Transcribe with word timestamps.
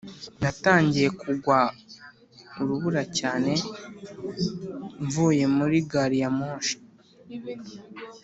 natangiye 0.41 1.07
kugwa 1.21 1.57
urubura 2.61 3.03
cyane 3.19 3.51
mvuye 5.03 5.43
muri 5.57 5.77
gari 5.89 6.17
ya 6.23 6.29
moshi. 6.37 6.75